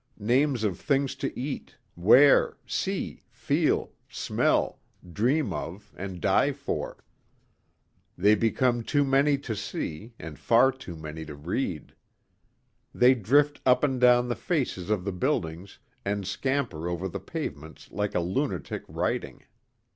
[0.17, 4.79] Names of things to eat, wear, see, feel, smell,
[5.13, 7.03] dream of and die for
[8.17, 11.93] they become too many to see and far too many to read.
[12.95, 17.91] They drift up and down the faces of the buildings and scamper over the pavements
[17.91, 19.43] like a lunatic writing.